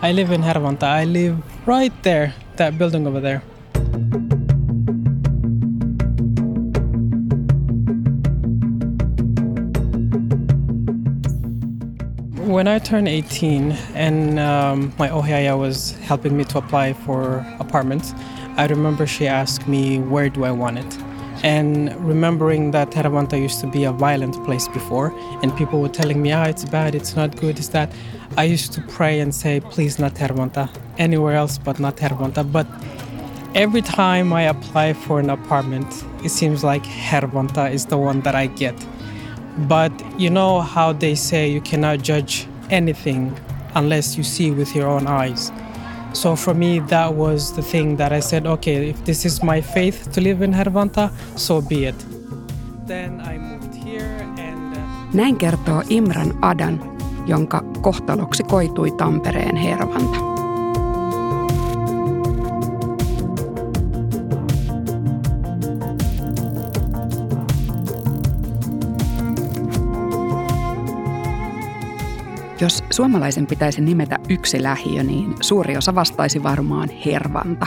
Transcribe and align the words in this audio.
I 0.00 0.12
live 0.12 0.30
in 0.30 0.42
Hervanta. 0.42 0.84
I 0.84 1.04
live 1.04 1.36
right 1.66 1.92
there, 2.02 2.34
that 2.56 2.78
building 2.78 3.06
over 3.06 3.20
there. 3.20 3.42
when 12.48 12.66
I 12.66 12.78
turned 12.78 13.08
18 13.08 13.72
and 13.94 14.38
um, 14.40 14.92
my 14.98 15.10
ohia 15.10 15.54
was 15.54 15.90
helping 15.98 16.34
me 16.34 16.44
to 16.44 16.58
apply 16.58 16.94
for 16.94 17.44
apartments, 17.60 18.14
I 18.56 18.66
remember 18.66 19.06
she 19.06 19.26
asked 19.28 19.68
me, 19.68 19.98
Where 19.98 20.30
do 20.30 20.44
I 20.44 20.50
want 20.50 20.78
it? 20.78 20.98
And 21.44 21.94
remembering 22.04 22.70
that 22.70 22.90
Hervanta 22.90 23.38
used 23.38 23.60
to 23.60 23.66
be 23.66 23.84
a 23.84 23.92
violent 23.92 24.42
place 24.44 24.66
before, 24.66 25.12
and 25.42 25.54
people 25.56 25.80
were 25.82 25.90
telling 25.90 26.22
me, 26.22 26.32
Ah, 26.32 26.44
it's 26.44 26.64
bad, 26.64 26.94
it's 26.94 27.14
not 27.14 27.36
good, 27.36 27.58
it's 27.58 27.68
that. 27.68 27.92
I 28.36 28.44
used 28.44 28.72
to 28.74 28.80
pray 28.82 29.20
and 29.20 29.34
say, 29.34 29.60
Please, 29.60 29.98
not 29.98 30.14
Hervanta, 30.14 30.68
anywhere 30.98 31.34
else 31.34 31.58
but 31.58 31.80
not 31.80 31.96
Hervanta. 31.96 32.44
But 32.50 32.66
every 33.54 33.82
time 33.82 34.32
I 34.32 34.42
apply 34.42 34.92
for 34.92 35.18
an 35.20 35.30
apartment, 35.30 36.04
it 36.24 36.30
seems 36.30 36.62
like 36.62 36.84
Hervanta 36.84 37.72
is 37.72 37.86
the 37.86 37.98
one 37.98 38.20
that 38.22 38.34
I 38.34 38.46
get. 38.46 38.74
But 39.66 39.92
you 40.20 40.30
know 40.30 40.60
how 40.60 40.92
they 40.92 41.14
say 41.14 41.48
you 41.48 41.60
cannot 41.60 42.02
judge 42.02 42.46
anything 42.70 43.34
unless 43.74 44.16
you 44.16 44.22
see 44.24 44.50
with 44.50 44.74
your 44.74 44.88
own 44.88 45.06
eyes. 45.06 45.50
So 46.12 46.36
for 46.36 46.54
me, 46.54 46.80
that 46.80 47.14
was 47.14 47.54
the 47.54 47.62
thing 47.62 47.96
that 47.96 48.12
I 48.12 48.20
said, 48.20 48.46
okay, 48.46 48.90
if 48.90 49.04
this 49.04 49.24
is 49.24 49.42
my 49.42 49.60
faith 49.60 50.10
to 50.12 50.20
live 50.20 50.42
in 50.42 50.52
Hervanta, 50.52 51.12
so 51.36 51.60
be 51.60 51.84
it. 51.84 51.96
Then 52.86 53.20
I 53.20 53.36
moved 53.38 53.74
here 53.74 54.26
and... 54.38 54.76
Uh, 54.76 54.80
Näin 55.12 55.36
kertoo 55.36 55.82
Imran 55.88 56.38
Adan, 56.42 56.80
jonka 57.28 57.62
kohtaloksi 57.80 58.42
koitui 58.42 58.90
Tampereen 58.90 59.56
Hervanta. 59.56 60.18
Jos 72.60 72.84
suomalaisen 72.90 73.46
pitäisi 73.46 73.80
nimetä 73.80 74.18
yksi 74.28 74.62
lähiö, 74.62 75.02
niin 75.02 75.34
suuri 75.40 75.76
osa 75.76 75.94
vastaisi 75.94 76.42
varmaan 76.42 76.88
Hervanta. 77.06 77.66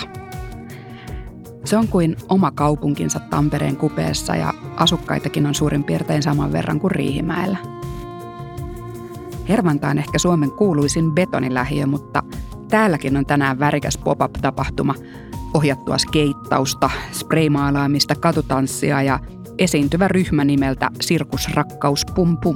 Se 1.65 1.77
on 1.77 1.87
kuin 1.87 2.15
oma 2.29 2.51
kaupunkinsa 2.51 3.19
Tampereen 3.19 3.77
kupeessa 3.77 4.35
ja 4.35 4.53
asukkaitakin 4.77 5.45
on 5.45 5.55
suurin 5.55 5.83
piirtein 5.83 6.23
saman 6.23 6.51
verran 6.51 6.79
kuin 6.79 6.91
Riihimäellä. 6.91 7.80
Hervanta 9.51 9.87
on 9.87 9.97
ehkä 9.97 10.17
Suomen 10.17 10.51
kuuluisin 10.51 11.11
betonilähiö, 11.11 11.85
mutta 11.85 12.23
täälläkin 12.69 13.17
on 13.17 13.25
tänään 13.25 13.59
värikäs 13.59 13.97
pop-up-tapahtuma, 13.97 14.95
ohjattua 15.53 15.97
skeittausta, 15.97 16.89
spraymaalaamista, 17.11 18.15
katutanssia 18.15 19.01
ja 19.01 19.19
esiintyvä 19.57 20.07
ryhmä 20.07 20.43
nimeltä 20.45 20.89
Sirkusrakkaus 21.01 22.05
Pum 22.15 22.37
Pum. 22.37 22.55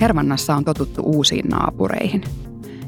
Hervannassa 0.00 0.56
on 0.56 0.64
totuttu 0.64 1.02
uusiin 1.04 1.48
naapureihin. 1.48 2.24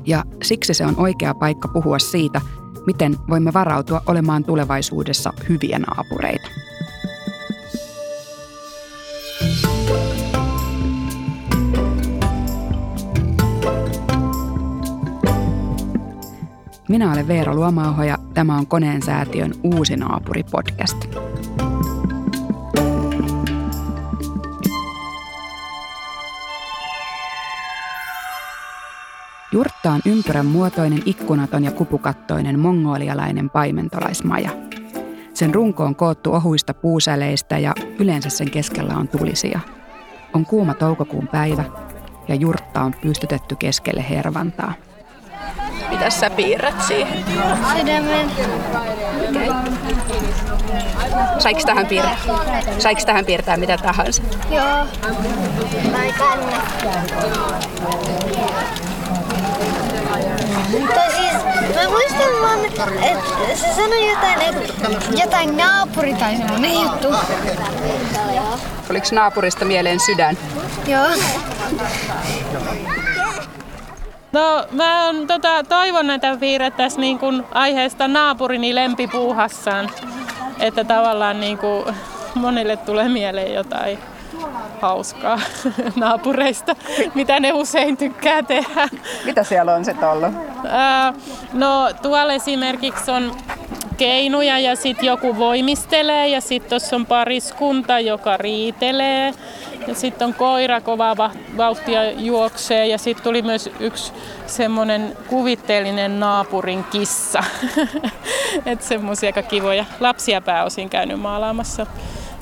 Ja 0.06 0.24
siksi 0.42 0.74
se 0.74 0.86
on 0.86 0.94
oikea 0.96 1.34
paikka 1.34 1.68
puhua 1.68 1.98
siitä, 1.98 2.40
miten 2.86 3.16
voimme 3.30 3.52
varautua 3.52 4.02
olemaan 4.06 4.44
tulevaisuudessa 4.44 5.32
hyviä 5.48 5.78
naapureita. 5.78 6.48
Minä 16.88 17.12
olen 17.12 17.28
Veera 17.28 17.54
Luomauho 17.54 18.02
ja 18.02 18.18
tämä 18.34 18.58
on 18.58 18.66
Koneen 18.66 19.02
säätiön 19.02 19.52
Uusi 19.62 19.96
naapuri 19.96 20.42
podcast. 20.50 20.96
Jurtta 29.52 29.90
on 29.92 30.00
ympyrän 30.06 30.46
muotoinen, 30.46 31.02
ikkunaton 31.06 31.64
ja 31.64 31.70
kupukattoinen 31.70 32.58
mongolialainen 32.58 33.50
paimentolaismaja. 33.50 34.50
Sen 35.34 35.54
runko 35.54 35.84
on 35.84 35.96
koottu 35.96 36.32
ohuista 36.32 36.74
puusäleistä 36.74 37.58
ja 37.58 37.74
yleensä 37.98 38.30
sen 38.30 38.50
keskellä 38.50 38.94
on 38.96 39.08
tulisia. 39.08 39.60
On 40.34 40.46
kuuma 40.46 40.74
toukokuun 40.74 41.28
päivä 41.28 41.64
ja 42.28 42.34
jurtta 42.34 42.82
on 42.82 42.94
pystytetty 43.02 43.56
keskelle 43.56 44.04
hervantaa. 44.10 44.72
Mitä 45.96 46.10
sä 46.10 46.30
piirrät 46.30 46.82
siihen? 46.82 47.24
Sydämen. 47.76 48.30
Okay. 49.30 49.46
Saiko 51.38 51.60
tähän 51.66 51.86
piirtää? 51.86 52.18
Saiko 52.78 53.00
tähän 53.06 53.24
piirtää 53.24 53.56
mitä 53.56 53.78
tahansa? 53.78 54.22
Joo. 54.50 54.86
Tai 55.92 56.14
tänne. 56.18 56.56
Tai 60.94 61.10
siis, 61.10 61.32
mä 61.74 61.88
muistan 61.88 62.32
vaan, 62.42 62.64
että 62.64 62.84
se 63.54 63.74
sanoi 63.76 64.10
jotain, 64.10 64.40
että 64.40 64.88
jotain 65.22 65.56
naapuri 65.56 66.14
tai 66.14 66.36
semmonen 66.36 66.74
juttu. 66.74 67.08
Oliko 68.90 69.06
naapurista 69.12 69.64
mieleen 69.64 70.00
sydän? 70.00 70.38
Joo. 70.86 71.06
No 74.36 74.66
mä 74.70 75.08
on, 75.08 75.26
tota, 75.26 75.64
toivon, 75.64 76.10
että 76.10 76.36
piirrettäisiin 76.40 77.00
niin 77.00 77.18
kuin 77.18 77.44
aiheesta 77.54 78.08
naapurini 78.08 78.74
lempipuuhassaan. 78.74 79.90
Että 80.60 80.84
tavallaan 80.84 81.40
niin 81.40 81.58
kuin 81.58 81.84
monille 82.34 82.76
tulee 82.76 83.08
mieleen 83.08 83.54
jotain 83.54 83.98
hauskaa 84.80 85.40
naapureista, 85.96 86.76
mitä 87.14 87.40
ne 87.40 87.52
usein 87.52 87.96
tykkää 87.96 88.42
tehdä. 88.42 88.88
Mitä 89.24 89.42
siellä 89.42 89.74
on 89.74 89.84
sitten 89.84 90.08
ollut? 90.08 90.30
no 91.52 91.90
tuolla 92.02 92.32
esimerkiksi 92.32 93.10
on 93.10 93.32
keinuja 93.96 94.58
ja 94.58 94.76
sitten 94.76 95.06
joku 95.06 95.36
voimistelee 95.36 96.28
ja 96.28 96.40
sitten 96.40 96.70
tuossa 96.70 96.96
on 96.96 97.06
pariskunta, 97.06 98.00
joka 98.00 98.36
riitelee. 98.36 99.34
Ja 99.86 99.94
sitten 99.94 100.26
on 100.26 100.34
koira 100.34 100.80
kovaa 100.80 101.16
vauhtia 101.56 102.10
juoksee 102.10 102.86
ja 102.86 102.98
sitten 102.98 103.24
tuli 103.24 103.42
myös 103.42 103.70
yksi 103.80 104.12
semmoinen 104.46 105.16
kuvitteellinen 105.26 106.20
naapurin 106.20 106.84
kissa. 106.84 107.44
Että 108.66 108.84
semmoisia 108.84 109.28
aika 109.28 109.42
kivoja. 109.42 109.84
Lapsia 110.00 110.40
pääosin 110.40 110.90
käynyt 110.90 111.20
maalaamassa. 111.20 111.86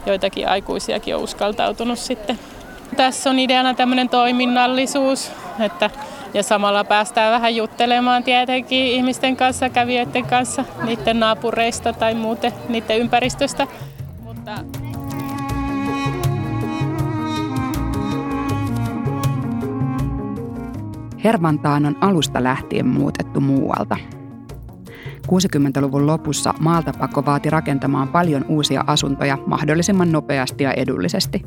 Joitakin 0.06 0.48
aikuisiakin 0.48 1.16
on 1.16 1.22
uskaltautunut 1.22 1.98
sitten. 1.98 2.38
Tässä 2.96 3.30
on 3.30 3.38
ideana 3.38 3.74
tämmöinen 3.74 4.08
toiminnallisuus, 4.08 5.32
että 5.60 5.90
ja 6.34 6.42
samalla 6.42 6.84
päästään 6.84 7.32
vähän 7.32 7.56
juttelemaan 7.56 8.22
tietenkin 8.22 8.86
ihmisten 8.86 9.36
kanssa, 9.36 9.68
kävijöiden 9.68 10.26
kanssa, 10.26 10.64
niiden 10.84 11.20
naapureista 11.20 11.92
tai 11.92 12.14
muuten 12.14 12.52
niiden 12.68 12.98
ympäristöstä. 12.98 13.66
Mutta 14.22 14.52
Hervantaan 21.24 21.86
on 21.86 21.96
alusta 22.00 22.42
lähtien 22.42 22.86
muutettu 22.86 23.40
muualta. 23.40 23.96
60-luvun 25.26 26.06
lopussa 26.06 26.54
maaltapako 26.60 27.26
vaati 27.26 27.50
rakentamaan 27.50 28.08
paljon 28.08 28.44
uusia 28.48 28.84
asuntoja 28.86 29.38
mahdollisimman 29.46 30.12
nopeasti 30.12 30.64
ja 30.64 30.72
edullisesti. 30.72 31.42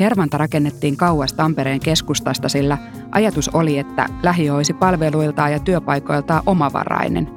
Hervanta 0.00 0.38
rakennettiin 0.38 0.96
kauas 0.96 1.32
Tampereen 1.32 1.80
keskustasta, 1.80 2.48
sillä 2.48 2.78
ajatus 3.10 3.48
oli, 3.48 3.78
että 3.78 4.06
lähiö 4.22 4.54
olisi 4.54 4.72
palveluiltaan 4.72 5.52
ja 5.52 5.58
työpaikoiltaan 5.58 6.42
omavarainen, 6.46 7.28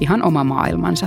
ihan 0.00 0.22
oma 0.22 0.44
maailmansa. 0.44 1.06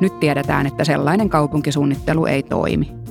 Nyt 0.00 0.20
tiedetään, 0.20 0.66
että 0.66 0.84
sellainen 0.84 1.28
kaupunkisuunnittelu 1.28 2.26
ei 2.26 2.42
toimi– 2.42 2.94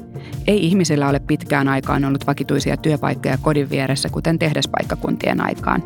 ei 0.48 0.66
ihmisillä 0.66 1.10
ole 1.10 1.20
pitkään 1.20 1.68
aikaan 1.68 2.06
ollut 2.06 2.28
vakituisia 2.28 2.78
työpaikkoja 2.78 3.38
kodin 3.38 3.70
vieressä, 3.70 4.10
kuten 4.10 4.40
tehdespaikkakuntien 4.40 5.46
aikaan. 5.46 5.84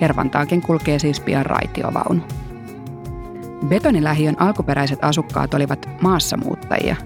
Hervantaakin 0.00 0.62
kulkee 0.62 0.98
siis 0.98 1.20
pian 1.20 1.46
raitiovaunu. 1.46 2.22
Betonilähiön 3.68 4.40
alkuperäiset 4.40 4.98
asukkaat 5.04 5.54
olivat 5.54 5.88
maassamuuttajia. 6.00 6.96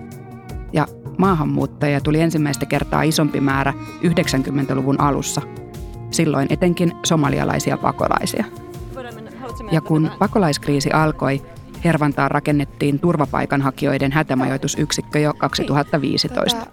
Ja 0.73 0.87
maahanmuuttajia 1.19 2.01
tuli 2.01 2.21
ensimmäistä 2.21 2.67
kertaa 2.67 3.03
isompi 3.03 3.41
määrä 3.41 3.75
90-luvun 4.03 5.01
alussa. 5.01 5.43
Silloin 6.11 6.47
etenkin 6.51 6.93
somalialaisia 7.05 7.77
pakolaisia. 7.77 8.45
Ja 9.73 9.81
kun 9.81 10.11
pakolaiskriisi 10.19 10.91
alkoi, 10.91 11.43
Hervantaan 11.85 12.31
rakennettiin 12.31 12.99
turvapaikanhakijoiden 12.99 14.13
hätämajoitusyksikkö 14.13 15.19
jo 15.19 15.35
2015. 15.35 16.67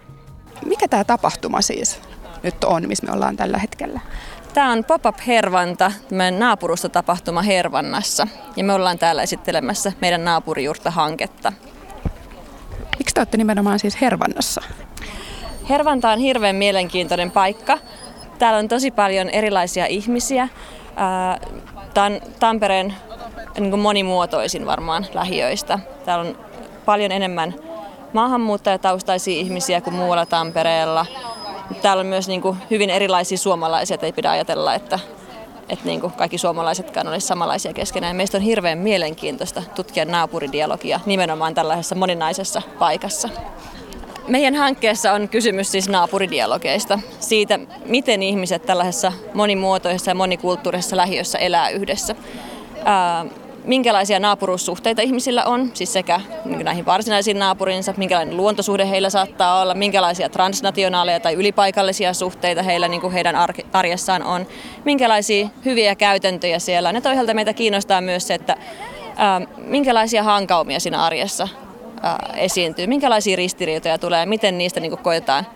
Mikä 0.66 0.88
tämä 0.88 1.04
tapahtuma 1.04 1.60
siis 1.60 2.00
nyt 2.42 2.64
on, 2.64 2.88
missä 2.88 3.06
me 3.06 3.12
ollaan 3.12 3.36
tällä 3.36 3.58
hetkellä? 3.58 4.00
Tämä 4.54 4.72
on 4.72 4.84
Pop-up 4.84 5.16
Hervanta, 5.26 5.92
meidän 6.10 6.38
naapurusta 6.38 6.88
tapahtuma 6.88 7.42
Hervannassa. 7.42 8.26
Ja 8.56 8.64
me 8.64 8.72
ollaan 8.72 8.98
täällä 8.98 9.22
esittelemässä 9.22 9.92
meidän 10.00 10.24
naapurijuurta-hanketta. 10.24 11.52
Miksi 12.98 13.14
te 13.14 13.20
olette 13.20 13.36
nimenomaan 13.36 13.78
siis 13.78 14.00
Hervannassa? 14.00 14.60
Hervanta 15.68 16.10
on 16.10 16.18
hirveän 16.18 16.56
mielenkiintoinen 16.56 17.30
paikka. 17.30 17.78
Täällä 18.38 18.58
on 18.58 18.68
tosi 18.68 18.90
paljon 18.90 19.30
erilaisia 19.30 19.86
ihmisiä. 19.86 20.48
Tämä 21.94 22.06
on 22.06 22.20
Tampereen 22.40 22.94
niin 23.58 23.78
monimuotoisin 23.78 24.66
varmaan 24.66 25.06
lähiöistä. 25.14 25.78
Täällä 26.04 26.28
on 26.28 26.38
paljon 26.84 27.12
enemmän 27.12 27.54
maahanmuuttajataustaisia 28.12 29.40
ihmisiä 29.40 29.80
kuin 29.80 29.94
muualla 29.94 30.26
Tampereella. 30.26 31.06
Täällä 31.82 32.00
on 32.00 32.06
myös 32.06 32.28
niin 32.28 32.42
kuin 32.42 32.56
hyvin 32.70 32.90
erilaisia 32.90 33.38
suomalaisia, 33.38 33.94
että 33.94 34.06
ei 34.06 34.12
pidä 34.12 34.30
ajatella, 34.30 34.74
että, 34.74 34.98
että 35.68 35.84
niin 35.84 36.00
kuin 36.00 36.12
kaikki 36.12 36.38
suomalaisetkaan 36.38 37.08
olisi 37.08 37.26
samanlaisia 37.26 37.72
keskenään. 37.72 38.16
Meistä 38.16 38.38
on 38.38 38.42
hirveän 38.42 38.78
mielenkiintoista 38.78 39.62
tutkia 39.74 40.04
naapuridialogia 40.04 41.00
nimenomaan 41.06 41.54
tällaisessa 41.54 41.94
moninaisessa 41.94 42.62
paikassa. 42.78 43.28
Meidän 44.28 44.54
hankkeessa 44.54 45.12
on 45.12 45.28
kysymys 45.28 45.72
siis 45.72 45.88
naapuridialogeista, 45.88 46.98
siitä 47.20 47.58
miten 47.86 48.22
ihmiset 48.22 48.66
tällaisessa 48.66 49.12
monimuotoisessa 49.34 50.10
ja 50.10 50.14
monikulttuurisessa 50.14 50.96
lähiössä 50.96 51.38
elää 51.38 51.68
yhdessä 51.68 52.14
minkälaisia 53.64 54.20
naapuruussuhteita 54.20 55.02
ihmisillä 55.02 55.44
on, 55.44 55.70
siis 55.74 55.92
sekä 55.92 56.20
näihin 56.44 56.86
varsinaisiin 56.86 57.38
naapurinsa, 57.38 57.94
minkälainen 57.96 58.36
luontosuhde 58.36 58.88
heillä 58.88 59.10
saattaa 59.10 59.60
olla, 59.60 59.74
minkälaisia 59.74 60.28
transnationaaleja 60.28 61.20
tai 61.20 61.34
ylipaikallisia 61.34 62.14
suhteita 62.14 62.62
heillä 62.62 62.88
niin 62.88 63.00
kuin 63.00 63.12
heidän 63.12 63.36
arjessaan 63.72 64.22
on, 64.22 64.46
minkälaisia 64.84 65.48
hyviä 65.64 65.94
käytäntöjä 65.94 66.58
siellä 66.58 66.88
on. 66.88 66.94
Ja 66.94 67.00
toisaalta 67.00 67.34
meitä 67.34 67.52
kiinnostaa 67.52 68.00
myös 68.00 68.26
se, 68.26 68.34
että 68.34 68.56
ää, 69.16 69.40
minkälaisia 69.56 70.22
hankaumia 70.22 70.80
siinä 70.80 71.04
arjessa 71.04 71.48
ää, 72.02 72.34
esiintyy, 72.36 72.86
minkälaisia 72.86 73.36
ristiriitoja 73.36 73.98
tulee, 73.98 74.26
miten 74.26 74.58
niistä 74.58 74.80
niin 74.80 74.90
kuin 74.90 75.02
koetaan 75.02 75.46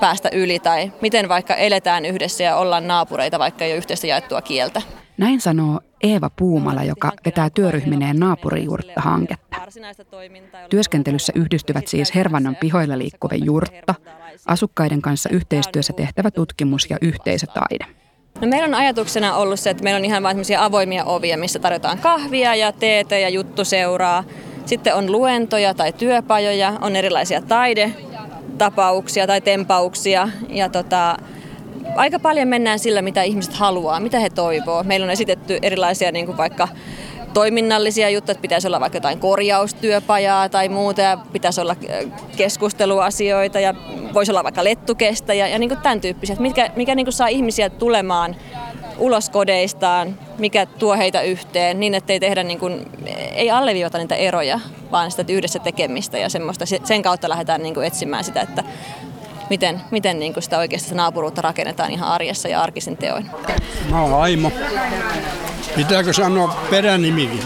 päästä 0.00 0.28
yli 0.32 0.58
tai 0.58 0.92
miten 1.00 1.28
vaikka 1.28 1.54
eletään 1.54 2.04
yhdessä 2.04 2.44
ja 2.44 2.56
ollaan 2.56 2.88
naapureita, 2.88 3.38
vaikka 3.38 3.64
ei 3.64 3.70
ole 3.70 3.78
yhteistä 3.78 4.06
jaettua 4.06 4.42
kieltä. 4.42 4.82
Näin 5.16 5.40
sanoo 5.40 5.80
Eeva 6.04 6.30
Puumala, 6.30 6.84
joka 6.84 7.12
vetää 7.24 7.50
työryhmineen 7.50 8.18
naapurijuurtta 8.18 9.00
hanketta. 9.00 9.56
Työskentelyssä 10.70 11.32
yhdistyvät 11.36 11.86
siis 11.86 12.14
Hervannan 12.14 12.56
pihoilla 12.56 12.98
liikkuva 12.98 13.34
juurtta, 13.34 13.94
asukkaiden 14.46 15.02
kanssa 15.02 15.28
yhteistyössä 15.28 15.92
tehtävä 15.92 16.30
tutkimus 16.30 16.90
ja 16.90 16.96
yhteisötaide. 17.02 17.86
No 18.40 18.48
meillä 18.48 18.66
on 18.66 18.74
ajatuksena 18.74 19.36
ollut 19.36 19.60
se, 19.60 19.70
että 19.70 19.82
meillä 19.82 19.98
on 19.98 20.04
ihan 20.04 20.22
vain 20.22 20.38
avoimia 20.58 21.04
ovia, 21.04 21.38
missä 21.38 21.58
tarjotaan 21.58 21.98
kahvia 21.98 22.54
ja 22.54 22.72
teetä 22.72 23.18
ja 23.18 23.28
juttuseuraa. 23.28 24.24
Sitten 24.66 24.94
on 24.94 25.12
luentoja 25.12 25.74
tai 25.74 25.92
työpajoja, 25.92 26.72
on 26.80 26.96
erilaisia 26.96 27.42
taidetapauksia 27.42 29.26
tai 29.26 29.40
tempauksia 29.40 30.28
ja 30.48 30.68
tota, 30.68 31.16
aika 31.96 32.18
paljon 32.18 32.48
mennään 32.48 32.78
sillä, 32.78 33.02
mitä 33.02 33.22
ihmiset 33.22 33.54
haluaa, 33.54 34.00
mitä 34.00 34.18
he 34.18 34.30
toivoo. 34.30 34.82
Meillä 34.82 35.04
on 35.04 35.10
esitetty 35.10 35.58
erilaisia 35.62 36.12
niin 36.12 36.26
kuin 36.26 36.36
vaikka 36.36 36.68
toiminnallisia 37.34 38.10
juttuja, 38.10 38.32
että 38.32 38.42
pitäisi 38.42 38.66
olla 38.66 38.80
vaikka 38.80 38.96
jotain 38.96 39.18
korjaustyöpajaa 39.18 40.48
tai 40.48 40.68
muuta 40.68 41.00
ja 41.00 41.18
pitäisi 41.32 41.60
olla 41.60 41.76
äh, 41.90 42.20
keskusteluasioita 42.36 43.60
ja 43.60 43.74
voisi 44.14 44.32
olla 44.32 44.44
vaikka 44.44 44.64
lettukestä 44.64 45.34
ja, 45.34 45.58
niin 45.58 45.70
kuin 45.70 45.80
tämän 45.80 46.00
tyyppisiä. 46.00 46.36
Mikä, 46.38 46.70
mikä 46.76 46.94
niin 46.94 47.06
kuin 47.06 47.12
saa 47.12 47.28
ihmisiä 47.28 47.70
tulemaan 47.70 48.36
ulos 48.98 49.30
kodeistaan, 49.30 50.18
mikä 50.38 50.66
tuo 50.66 50.96
heitä 50.96 51.20
yhteen 51.20 51.80
niin, 51.80 51.94
että 51.94 52.12
ei 52.12 52.20
tehdä 52.20 52.42
niin 52.42 52.58
kuin, 52.58 52.90
ei 53.34 53.50
alleviivata 53.50 53.98
niitä 53.98 54.14
eroja, 54.14 54.60
vaan 54.92 55.10
sitä 55.10 55.24
yhdessä 55.32 55.58
tekemistä 55.58 56.18
ja 56.18 56.28
semmoista. 56.28 56.64
Sen 56.84 57.02
kautta 57.02 57.28
lähdetään 57.28 57.62
niin 57.62 57.74
kuin 57.74 57.86
etsimään 57.86 58.24
sitä, 58.24 58.40
että 58.40 58.64
miten, 59.50 59.80
miten 59.90 60.18
niin 60.18 60.32
kuin 60.32 60.42
sitä 60.42 60.58
oikeasti 60.58 60.88
sitä 60.88 60.96
naapuruutta 60.96 61.42
rakennetaan 61.42 61.90
ihan 61.90 62.08
arjessa 62.08 62.48
ja 62.48 62.62
arkisin 62.62 62.96
teoin. 62.96 63.30
Mä 63.90 64.02
oon 64.02 64.22
Aimo. 64.22 64.52
Pitääkö 65.76 66.12
sanoa 66.12 66.56
peränimikin? 66.70 67.40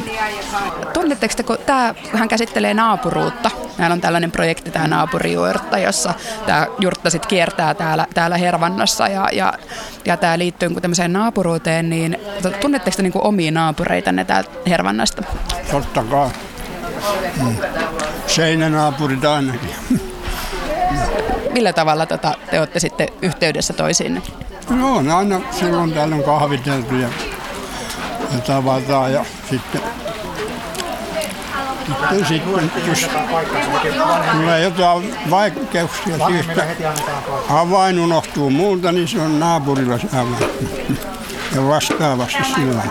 Tunnetteko 0.93 1.35
te, 1.37 1.43
kun 1.43 1.59
tämä 1.67 1.95
hän 2.13 2.29
käsittelee 2.29 2.75
naapuruutta? 2.75 3.51
Meillä 3.79 3.93
on 3.93 4.01
tällainen 4.01 4.33
projekti, 4.33 4.71
tämä 4.71 4.87
naapurijuurtta, 4.87 5.79
jossa 5.79 6.15
tämä 6.47 6.67
jurtta 6.81 7.11
sitten 7.11 7.29
kiertää 7.29 7.75
täällä, 7.75 8.07
täällä 8.15 8.37
Hervannassa 8.37 9.09
ja, 9.09 9.29
ja, 9.33 9.53
ja 10.05 10.17
tämä 10.17 10.39
liittyy 10.39 10.69
niin 10.69 10.83
tämmöiseen 10.83 11.13
naapuruuteen, 11.13 11.91
niin 11.91 12.19
tunnetteko 12.61 12.97
te 12.97 13.03
niin 13.03 13.13
omia 13.15 13.51
naapureitanne 13.51 14.25
täältä 14.25 14.51
Hervannasta? 14.67 15.23
Totta 15.71 16.05
kai. 16.05 16.29
Mm. 17.43 17.57
Seinänaapurit 18.27 19.25
ainakin. 19.25 19.71
Millä 21.53 21.73
tavalla 21.73 22.07
tota, 22.07 22.35
te 22.51 22.59
olette 22.59 22.81
sitten 22.81 23.09
yhteydessä 23.23 23.73
toisiinne? 23.73 24.23
No 24.71 24.97
on 24.97 25.11
aina 25.11 25.41
silloin 25.51 25.93
täällä 25.93 26.17
on 26.17 26.23
kahviteltu 26.23 26.95
ja, 26.95 27.09
ja 28.33 28.41
tavataan 28.47 29.13
ja 29.13 29.25
sitten 29.51 29.81
sitten, 32.29 32.61
sitten 32.61 32.87
jos 32.87 33.07
tulee 34.33 34.61
jotain 34.61 35.15
vaikeuksia, 35.31 36.27
syystä 36.27 36.67
avain 37.49 38.01
unohtuu 38.01 38.51
muulta, 38.51 38.93
niin 38.93 39.09
se 39.09 39.21
on 39.21 39.41
naapurilla 39.41 39.99
se 39.99 40.07
avain. 40.13 40.99
Ja 41.55 41.69
vastaavasti 41.69 42.45
silloin. 42.55 42.91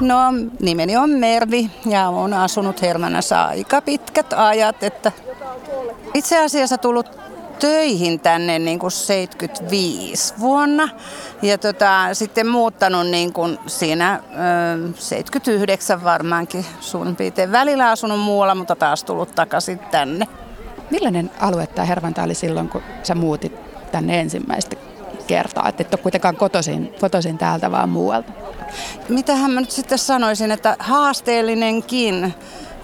No, 0.00 0.18
nimeni 0.60 0.96
on 0.96 1.10
Mervi 1.10 1.70
ja 1.86 2.08
olen 2.08 2.34
asunut 2.34 2.82
Hermannassa 2.82 3.44
aika 3.44 3.80
pitkät 3.80 4.32
ajat, 4.32 4.82
että 4.82 5.12
itse 6.14 6.44
asiassa 6.44 6.78
tullut 6.78 7.10
töihin 7.62 8.20
tänne 8.20 8.58
niin 8.58 8.78
kuin 8.78 8.90
75 8.90 10.34
vuonna 10.40 10.88
ja 11.42 11.58
tota, 11.58 12.08
sitten 12.12 12.46
muuttanut 12.46 13.06
niin 13.06 13.32
kuin 13.32 13.58
siinä 13.66 14.20
ö, 14.88 14.92
79 14.94 16.04
varmaankin 16.04 16.66
suurin 16.80 17.16
piirtein. 17.16 17.52
Välillä 17.52 17.90
asunut 17.90 18.20
muualla, 18.20 18.54
mutta 18.54 18.76
taas 18.76 19.04
tullut 19.04 19.34
takaisin 19.34 19.78
tänne. 19.78 20.28
Millainen 20.90 21.30
alue 21.40 21.66
tämä 21.66 21.86
Hervanta 21.86 22.22
oli 22.22 22.34
silloin, 22.34 22.68
kun 22.68 22.82
sä 23.02 23.14
muutit 23.14 23.52
tänne 23.92 24.20
ensimmäistä 24.20 24.76
kertaa? 25.26 25.68
Että 25.68 25.82
et 25.82 25.94
ole 25.94 26.02
kuitenkaan 26.02 26.36
kotoisin, 26.36 26.94
kotoisin 27.00 27.38
täältä 27.38 27.70
vaan 27.70 27.88
muualta. 27.88 28.32
Mitähän 29.08 29.50
mä 29.50 29.60
nyt 29.60 29.70
sitten 29.70 29.98
sanoisin, 29.98 30.50
että 30.50 30.76
haasteellinenkin 30.78 32.34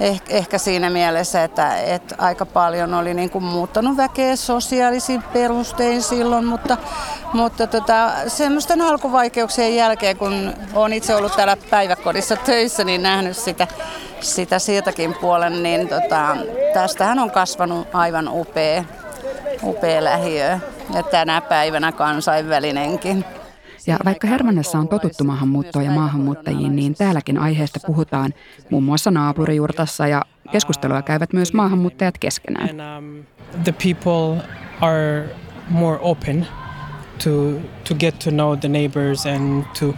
eh, 0.01 0.23
ehkä 0.29 0.59
siinä 0.59 0.91
mielessä, 0.91 1.45
että, 1.45 1.77
että 1.77 2.15
aika 2.19 2.47
paljon 2.47 2.95
oli 2.95 3.15
niin 3.15 3.31
kuin 3.31 3.45
muuttanut 3.45 3.97
väkeä 3.97 4.37
sosiaalisin 4.37 5.23
perustein 5.23 6.03
silloin, 6.03 6.45
mutta, 6.45 6.77
mutta 7.33 7.67
tota, 7.67 8.11
semmoisten 8.27 8.83
alkuvaikeuksien 8.83 9.77
jälkeen, 9.77 10.17
kun 10.17 10.53
olen 10.75 10.93
itse 10.93 11.15
ollut 11.15 11.37
täällä 11.37 11.57
päiväkodissa 11.71 12.37
töissä, 12.37 12.85
niin 12.85 13.03
nähnyt 13.03 13.37
sitä, 13.37 13.67
sitä 14.21 14.59
siltäkin 14.59 15.15
puolen, 15.15 15.63
niin 15.63 15.89
tota, 15.89 16.37
tästähän 16.75 17.19
on 17.19 17.31
kasvanut 17.31 17.89
aivan 17.93 18.29
upea, 18.33 18.85
upea 19.63 20.05
lähiö 20.05 20.59
ja 20.95 21.03
tänä 21.03 21.41
päivänä 21.41 21.93
kansainvälinenkin. 21.93 23.25
Ja 23.89 23.99
vaikka 24.05 24.27
Hermannassa 24.29 24.79
on 24.79 24.89
totuttu 24.89 25.25
maahanmuuttoon 25.25 25.85
ja 25.85 25.91
maahanmuuttajiin, 25.91 26.77
niin 26.77 26.95
täälläkin 26.95 27.39
aiheesta 27.39 27.81
puhutaan 27.87 28.35
muun 28.71 28.85
muassa 28.85 29.11
naapurijuurtassa 29.11 30.07
ja 30.07 30.25
keskustelua 30.53 31.03
käyvät 31.03 31.33
myös 31.33 31.53
maahanmuuttajat 31.53 32.19
keskenään. 32.19 32.69
Um, 32.99 33.25
the 33.65 33.73
people 33.73 34.45
are 34.81 35.25
more 35.71 35.99
open 36.01 36.47
to 37.25 37.31
to 37.89 37.95
get 37.95 38.19
to 38.19 38.31
know 38.31 38.59
the 38.59 38.69
neighbors 38.69 39.27
and 39.27 39.65
to 39.81 39.95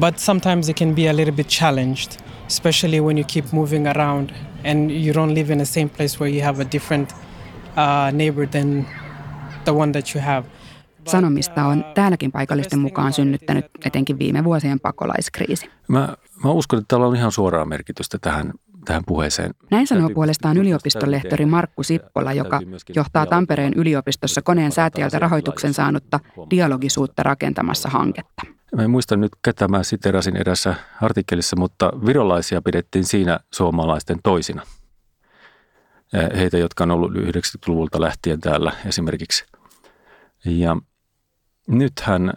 but 0.00 0.18
sometimes 0.18 0.68
it 0.68 0.76
can 0.76 0.94
be 0.94 1.10
a 1.10 1.16
little 1.16 1.32
bit 1.32 1.48
challenged 1.48 2.22
especially 2.46 3.00
when 3.00 3.18
you 3.18 3.24
keep 3.24 3.52
moving 3.52 3.86
around 3.86 4.30
and 4.64 4.90
you 4.90 5.12
don't 5.12 5.34
live 5.34 5.52
in 5.52 5.58
the 5.58 5.66
same 5.66 5.88
place 5.88 6.20
where 6.20 6.34
you 6.34 6.42
have 6.42 6.60
a 6.60 6.64
different 6.64 7.12
uh, 7.76 8.10
neighbor 8.14 8.46
than 8.46 8.86
the 9.64 9.72
one 9.72 9.92
that 9.92 10.14
you 10.14 10.20
have. 10.20 10.44
Sanomista 11.06 11.66
on 11.66 11.84
täälläkin 11.94 12.32
paikallisten 12.32 12.78
mukaan 12.78 13.12
synnyttänyt 13.12 13.64
etenkin 13.84 14.18
viime 14.18 14.44
vuosien 14.44 14.80
pakolaiskriisi. 14.80 15.70
Mä, 15.88 16.16
mä 16.44 16.50
uskon, 16.50 16.78
että 16.78 16.88
täällä 16.88 17.06
on 17.06 17.16
ihan 17.16 17.32
suoraa 17.32 17.64
merkitystä 17.64 18.18
tähän, 18.18 18.52
tähän 18.84 19.02
puheeseen. 19.06 19.54
Näin 19.70 19.86
sanoo 19.86 20.10
puolestaan 20.14 20.56
yliopiston 20.56 21.10
lehtori 21.10 21.46
Markku 21.46 21.82
Sippola, 21.82 22.32
joka 22.32 22.60
johtaa 22.96 23.26
Tampereen 23.26 23.72
yliopistossa 23.76 24.42
koneen 24.42 24.72
säätiöltä 24.72 25.18
rahoituksen 25.18 25.74
saanutta 25.74 26.20
dialogisuutta 26.50 27.22
rakentamassa 27.22 27.88
hanketta. 27.88 28.42
Mä 28.76 28.82
en 28.82 28.90
muista 28.90 29.16
nyt, 29.16 29.32
ketä 29.44 29.68
mä 29.68 29.82
siterasin 29.82 30.36
erässä 30.36 30.74
artikkelissa, 31.02 31.56
mutta 31.56 31.92
virolaisia 32.06 32.62
pidettiin 32.62 33.04
siinä 33.04 33.40
suomalaisten 33.54 34.18
toisina. 34.22 34.62
Heitä, 36.36 36.58
jotka 36.58 36.84
on 36.84 36.90
ollut 36.90 37.12
90-luvulta 37.12 38.00
lähtien 38.00 38.40
täällä 38.40 38.72
esimerkiksi– 38.86 39.44
Ja 40.44 40.76
nythän 41.68 42.28
äh, 42.28 42.34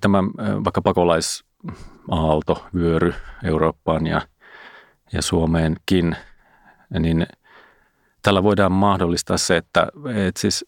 tämä 0.00 0.18
äh, 0.18 0.64
vaikka 0.64 0.82
pakolaisaalto 0.82 2.66
vyöry 2.74 3.14
Eurooppaan 3.44 4.06
ja, 4.06 4.22
ja 5.12 5.22
Suomeenkin, 5.22 6.16
niin 6.98 7.26
tällä 8.22 8.42
voidaan 8.42 8.72
mahdollistaa 8.72 9.38
se, 9.38 9.56
että, 9.56 9.86
että 10.14 10.40
siis 10.40 10.64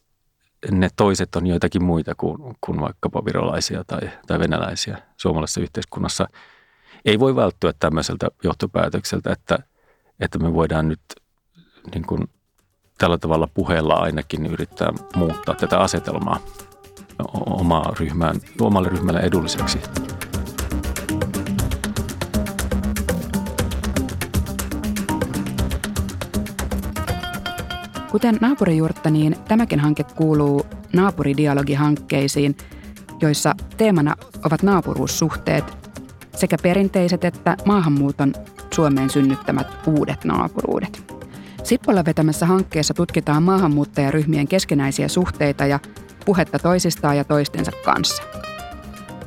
ne 0.71 0.89
toiset 0.97 1.37
on 1.37 1.47
joitakin 1.47 1.85
muita 1.85 2.15
kuin, 2.15 2.57
kuin 2.61 2.81
vaikkapa 2.81 3.25
virolaisia 3.25 3.85
tai, 3.87 4.11
tai 4.27 4.39
venäläisiä 4.39 4.99
suomalaisessa 5.17 5.61
yhteiskunnassa. 5.61 6.29
Ei 7.05 7.19
voi 7.19 7.37
välttyä 7.37 7.73
tämmöiseltä 7.79 8.29
johtopäätökseltä, 8.45 9.33
että, 9.33 9.59
että 10.21 10.39
me 10.39 10.55
voidaan 10.55 10.89
nyt 10.89 11.01
niin 11.95 12.07
kuin 12.07 12.29
tällä 12.99 13.19
tavalla 13.19 13.49
puheella 13.55 13.95
ainakin 13.95 14.47
yrittää 14.47 14.93
muuttaa 15.17 15.55
tätä 15.55 15.79
asetelmaa 15.79 16.41
omaa 17.47 17.93
ryhmään, 18.01 18.37
omalle 18.61 18.89
ryhmälle 18.89 19.21
edulliseksi. 19.21 19.79
Kuten 28.11 28.39
naapurijuurtta, 28.41 29.11
niin 29.11 29.37
tämäkin 29.49 29.81
hanke 29.81 30.05
kuuluu 30.05 30.67
naapuridialogihankkeisiin, 30.93 32.57
joissa 33.21 33.55
teemana 33.77 34.15
ovat 34.45 34.63
naapuruussuhteet 34.63 35.65
sekä 36.37 36.57
perinteiset 36.63 37.25
että 37.25 37.57
maahanmuuton 37.65 38.35
Suomeen 38.75 39.11
synnyttämät 39.11 39.67
uudet 39.87 40.25
naapuruudet. 40.25 41.15
Sippola 41.63 42.05
vetämässä 42.05 42.47
hankkeessa 42.47 42.95
tutkitaan 42.95 43.43
maahanmuuttajaryhmien 43.43 44.49
keskenäisiä 44.49 45.09
suhteita 45.09 45.67
ja 45.67 45.81
puhetta 46.27 46.59
toisistaan 46.59 47.17
ja 47.17 47.25
toistensa 47.25 47.73
kanssa. 47.85 48.23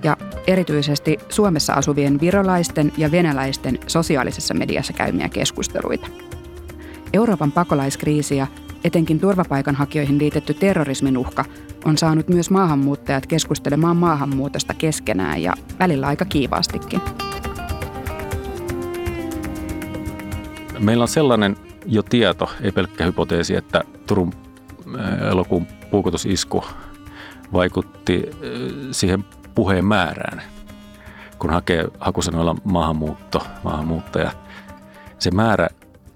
Ja 0.03 0.17
erityisesti 0.47 1.17
Suomessa 1.29 1.73
asuvien 1.73 2.19
virolaisten 2.19 2.91
ja 2.97 3.11
venäläisten 3.11 3.79
sosiaalisessa 3.87 4.53
mediassa 4.53 4.93
käymiä 4.93 5.29
keskusteluita. 5.29 6.07
Euroopan 7.13 7.51
pakolaiskriisi 7.51 8.37
ja 8.37 8.47
etenkin 8.83 9.19
turvapaikanhakijoihin 9.19 10.17
liitetty 10.17 10.53
terrorismin 10.53 11.17
uhka 11.17 11.45
on 11.85 11.97
saanut 11.97 12.27
myös 12.27 12.49
maahanmuuttajat 12.49 13.27
keskustelemaan 13.27 13.97
maahanmuutosta 13.97 14.73
keskenään 14.73 15.41
ja 15.41 15.53
välillä 15.79 16.07
aika 16.07 16.25
kiivaastikin. 16.25 17.01
Meillä 20.79 21.01
on 21.01 21.07
sellainen 21.07 21.55
jo 21.85 22.03
tieto, 22.03 22.49
ei 22.61 22.71
pelkkä 22.71 23.05
hypoteesi, 23.05 23.55
että 23.55 23.83
Turun 24.07 24.33
elokuun 25.31 25.67
puukotusisku 25.91 26.63
vaikutti 27.53 28.29
siihen 28.91 29.25
puheen 29.55 29.85
määrään, 29.85 30.41
kun 31.39 31.49
hakee 31.49 31.87
hakusanoilla 31.99 32.55
maahanmuutto, 32.63 33.47
maahanmuuttaja. 33.63 34.31
Se 35.19 35.31
määrä, 35.31 35.67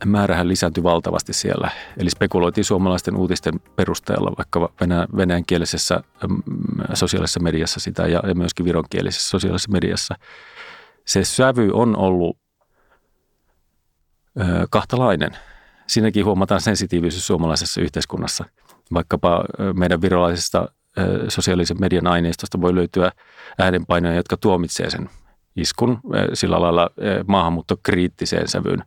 määrähän 0.05 0.47
lisääntyi 0.47 0.83
valtavasti 0.83 1.33
siellä. 1.33 1.71
Eli 1.97 2.09
spekuloitiin 2.09 2.65
suomalaisten 2.65 3.15
uutisten 3.15 3.59
perusteella 3.75 4.33
vaikka 4.37 4.69
venä, 4.81 5.07
venäjänkielisessä 5.17 6.03
sosiaalisessa 6.93 7.39
mediassa 7.39 7.79
sitä 7.79 8.07
ja, 8.07 8.21
ja 8.27 8.35
myöskin 8.35 8.65
vironkielisessä 8.65 9.29
sosiaalisessa 9.29 9.71
mediassa. 9.71 10.15
Se 11.05 11.23
sävy 11.23 11.69
on 11.73 11.95
ollut 11.95 12.37
ö, 14.39 14.43
kahtalainen. 14.69 15.31
Siinäkin 15.87 16.25
huomataan 16.25 16.61
sensitiivisyys 16.61 17.27
suomalaisessa 17.27 17.81
yhteiskunnassa. 17.81 18.45
Vaikkapa 18.93 19.43
meidän 19.73 20.01
virolaisesta 20.01 20.67
sosiaalisen 21.27 21.77
median 21.79 22.07
aineistosta 22.07 22.61
voi 22.61 22.75
löytyä 22.75 23.11
äänenpainoja, 23.59 24.15
jotka 24.15 24.37
tuomitsee 24.37 24.89
sen 24.89 25.09
iskun 25.55 25.99
sillä 26.33 26.61
lailla 26.61 26.89
maahanmuuttokriittiseen 27.27 28.47
sävyyn. 28.47 28.83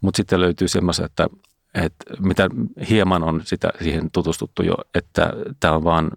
Mutta 0.00 0.16
sitten 0.16 0.40
löytyy 0.40 0.68
semmoista, 0.68 1.04
että, 1.04 1.28
että 1.74 2.04
mitä 2.18 2.48
hieman 2.90 3.22
on 3.22 3.40
sitä 3.44 3.68
siihen 3.82 4.10
tutustuttu 4.10 4.62
jo, 4.62 4.74
että 4.94 5.32
tämä 5.60 5.74
on 5.74 5.84
vaan 5.84 6.10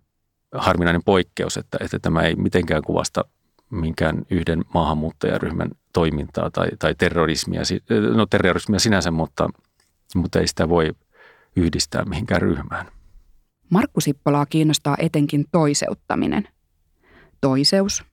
harvinainen 0.55 1.03
poikkeus, 1.03 1.57
että, 1.57 1.77
että 1.81 1.99
tämä 1.99 2.21
ei 2.21 2.35
mitenkään 2.35 2.81
kuvasta 2.81 3.25
minkään 3.69 4.21
yhden 4.29 4.65
maahanmuuttajaryhmän 4.73 5.71
toimintaa 5.93 6.51
tai, 6.51 6.69
tai 6.79 6.95
terrorismia, 6.95 7.61
no 8.15 8.25
terrorismia 8.25 8.79
sinänsä, 8.79 9.11
mutta, 9.11 9.49
mutta 10.15 10.39
ei 10.39 10.47
sitä 10.47 10.69
voi 10.69 10.91
yhdistää 11.55 12.05
mihinkään 12.05 12.41
ryhmään. 12.41 12.85
Markku 13.71 14.01
Sippolaa 14.01 14.45
kiinnostaa 14.45 14.95
etenkin 14.99 15.45
toiseuttaminen. 15.51 16.47
Toiseus, 17.41 18.03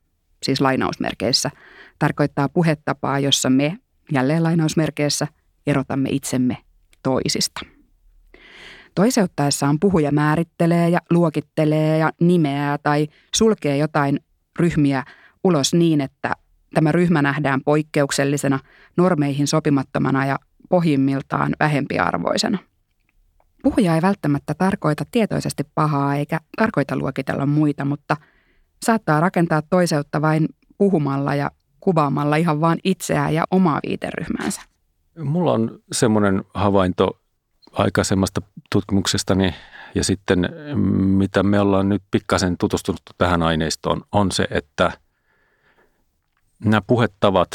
siis 0.43 0.61
lainausmerkeissä, 0.61 1.50
tarkoittaa 1.99 2.49
puhetapaa, 2.49 3.19
jossa 3.19 3.50
me, 3.50 3.79
jälleen 4.12 4.43
lainausmerkeissä, 4.43 5.27
erotamme 5.67 6.09
itsemme 6.12 6.57
toisista. 7.03 7.61
Toiseuttaessaan 8.95 9.81
puhuja 9.81 10.12
määrittelee 10.12 10.88
ja 10.88 10.99
luokittelee 11.11 11.99
ja 11.99 12.12
nimeää 12.21 12.79
tai 12.79 13.09
sulkee 13.35 13.77
jotain 13.77 14.21
ryhmiä 14.59 15.05
ulos 15.45 15.75
niin, 15.75 16.00
että 16.00 16.33
tämä 16.75 16.93
ryhmä 16.93 17.23
nähdään 17.23 17.61
poikkeuksellisena, 17.65 18.59
normeihin 18.97 19.47
sopimattomana 19.47 20.27
ja 20.27 20.38
pohjimmiltaan 20.69 21.55
vähempiarvoisena. 21.61 22.59
Puhuja 23.62 23.95
ei 23.95 24.03
välttämättä 24.03 24.55
tarkoita 24.55 25.05
tietoisesti 25.11 25.65
pahaa 25.75 26.15
eikä 26.15 26.41
tarkoita 26.57 26.97
luokitella 26.97 27.47
muita, 27.47 27.85
mutta 27.85 28.17
saattaa 28.85 29.21
rakentaa 29.21 29.62
toiseutta 29.62 30.23
vain 30.23 30.49
puhumalla 30.79 31.35
ja 31.35 31.50
kuvaamalla 31.81 32.37
ihan 32.37 32.61
vain 32.61 32.79
itseään 32.85 33.35
ja 33.35 33.45
omaa 33.50 33.81
viiteryhmäänsä. 33.88 34.61
Mulla 35.19 35.53
on 35.53 35.79
semmoinen 35.93 36.45
havainto 36.55 37.21
aikaisemmasta 37.73 38.43
tutkimuksestani 38.73 39.55
ja 39.95 40.05
sitten 40.05 40.49
mitä 40.97 41.43
me 41.43 41.61
ollaan 41.61 41.88
nyt 41.88 42.03
pikkasen 42.11 42.59
tutustunut 42.59 43.00
tähän 43.19 43.43
aineistoon, 43.43 44.03
on 44.12 44.33
se, 44.33 44.47
että 44.50 44.93
nämä 46.65 46.83
puhettavat 46.87 47.50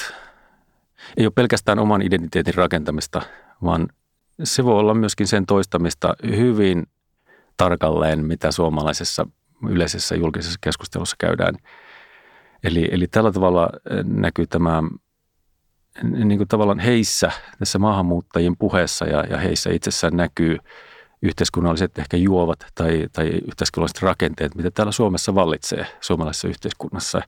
ei 1.17 1.25
ole 1.25 1.33
pelkästään 1.35 1.79
oman 1.79 2.01
identiteetin 2.01 2.53
rakentamista, 2.53 3.21
vaan 3.63 3.87
se 4.43 4.63
voi 4.63 4.79
olla 4.79 4.93
myöskin 4.93 5.27
sen 5.27 5.45
toistamista 5.45 6.13
hyvin 6.27 6.83
tarkalleen, 7.57 8.25
mitä 8.25 8.51
suomalaisessa 8.51 9.27
yleisessä 9.69 10.15
julkisessa 10.15 10.59
keskustelussa 10.61 11.15
käydään. 11.19 11.55
Eli, 12.63 12.87
eli 12.91 13.07
tällä 13.07 13.31
tavalla 13.31 13.69
eh, 13.89 14.03
näkyy 14.03 14.47
tämä 14.47 14.83
niin 16.03 16.37
kuin 16.37 16.47
tavallaan 16.47 16.79
heissä, 16.79 17.31
tässä 17.59 17.79
maahanmuuttajien 17.79 18.57
puheessa 18.57 19.05
ja, 19.05 19.23
ja 19.29 19.37
heissä 19.37 19.69
itsessään 19.69 20.17
näkyy 20.17 20.57
yhteiskunnalliset 21.21 21.99
ehkä 21.99 22.17
juovat 22.17 22.59
tai, 22.75 23.07
tai 23.13 23.27
yhteiskunnalliset 23.27 24.01
rakenteet, 24.01 24.55
mitä 24.55 24.71
täällä 24.71 24.91
Suomessa 24.91 25.35
vallitsee 25.35 25.87
suomalaisessa 26.01 26.47
yhteiskunnassa. 26.47 27.21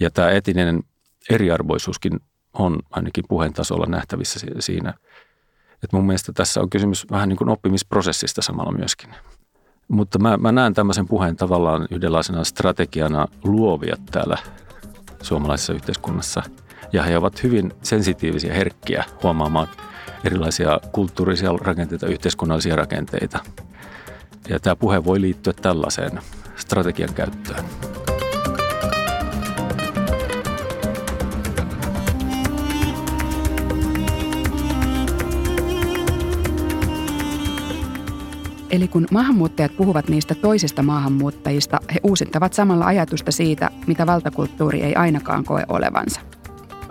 Ja 0.00 0.10
tämä 0.10 0.30
etinen 0.30 0.82
eriarvoisuuskin 1.30 2.20
on 2.52 2.78
ainakin 2.90 3.24
puheen 3.28 3.52
tasolla 3.52 3.86
nähtävissä 3.86 4.40
siinä– 4.60 4.94
et 5.82 5.92
mun 5.92 6.06
mielestä 6.06 6.32
tässä 6.32 6.60
on 6.60 6.70
kysymys 6.70 7.06
vähän 7.10 7.28
niin 7.28 7.36
kuin 7.36 7.48
oppimisprosessista 7.48 8.42
samalla 8.42 8.72
myöskin. 8.72 9.10
Mutta 9.88 10.18
mä, 10.18 10.36
mä 10.36 10.52
näen 10.52 10.74
tämmöisen 10.74 11.08
puheen 11.08 11.36
tavallaan 11.36 11.88
yhdenlaisena 11.90 12.44
strategiana 12.44 13.28
luovia 13.44 13.96
täällä 14.10 14.38
suomalaisessa 15.22 15.72
yhteiskunnassa. 15.72 16.42
Ja 16.92 17.02
he 17.02 17.16
ovat 17.16 17.42
hyvin 17.42 17.72
sensitiivisiä, 17.82 18.54
herkkiä 18.54 19.04
huomaamaan 19.22 19.68
erilaisia 20.24 20.80
kulttuurisia 20.92 21.52
rakenteita, 21.60 22.06
yhteiskunnallisia 22.06 22.76
rakenteita. 22.76 23.38
Ja 24.48 24.60
tämä 24.60 24.76
puhe 24.76 25.04
voi 25.04 25.20
liittyä 25.20 25.52
tällaiseen 25.52 26.20
strategian 26.56 27.14
käyttöön. 27.14 27.64
Eli 38.72 38.88
kun 38.88 39.06
maahanmuuttajat 39.10 39.76
puhuvat 39.76 40.08
niistä 40.08 40.34
toisista 40.34 40.82
maahanmuuttajista, 40.82 41.80
he 41.94 42.00
uusittavat 42.02 42.52
samalla 42.52 42.86
ajatusta 42.86 43.32
siitä, 43.32 43.70
mitä 43.86 44.06
valtakulttuuri 44.06 44.82
ei 44.82 44.94
ainakaan 44.94 45.44
koe 45.44 45.64
olevansa. 45.68 46.20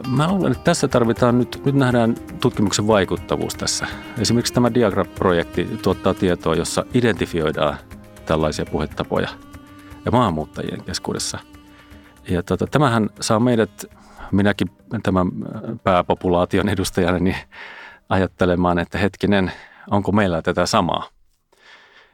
Mä 0.08 0.28
luulen, 0.32 0.52
että 0.52 0.64
tässä 0.64 0.88
tarvitaan 0.88 1.40
nyt, 1.40 1.62
nyt 1.66 1.76
nähdään 1.76 2.16
tutkimuksen 2.42 2.88
vaikuttavuus 2.88 3.56
tässä. 3.56 3.88
Esimerkiksi 4.18 4.54
tämä 4.54 4.74
Diagram-projekti 4.74 5.64
tuottaa 5.82 6.14
tietoa, 6.14 6.56
jossa 6.56 6.86
identifioidaan 6.94 7.78
tällaisia 8.26 8.66
puhetapoja 8.66 9.30
ja 10.06 10.12
maahanmuuttajien 10.12 10.84
keskuudessa. 10.84 11.40
Ja 12.30 12.44
tota, 12.44 12.68
tämähän 12.68 13.10
saa 13.20 13.40
meidät, 13.40 13.86
minäkin 14.32 14.68
tämän 15.04 15.28
pääpopulaation 15.84 16.70
edustajana, 16.70 17.20
niin 17.20 17.36
ajattelemaan, 18.10 18.80
että 18.80 18.98
hetkinen, 18.98 19.52
onko 19.92 20.12
meillä 20.12 20.42
tätä 20.42 20.66
samaa– 20.66 21.08